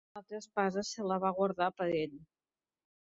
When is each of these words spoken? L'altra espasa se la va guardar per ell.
L'altra 0.17 0.37
espasa 0.43 0.83
se 0.91 1.05
la 1.11 1.17
va 1.25 1.31
guardar 1.39 1.67
per 1.83 1.87
ell. 1.99 2.17